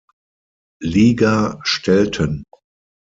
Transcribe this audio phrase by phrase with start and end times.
[0.81, 2.43] Liga stellten.